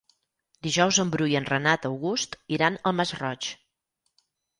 Dijous 0.67 0.97
en 1.03 1.09
Bru 1.15 1.27
i 1.31 1.35
en 1.39 1.45
Renat 1.49 1.85
August 1.89 2.37
iran 2.57 2.79
al 2.93 2.97
Masroig. 3.01 3.51